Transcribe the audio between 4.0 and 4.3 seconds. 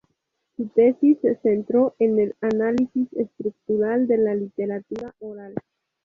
de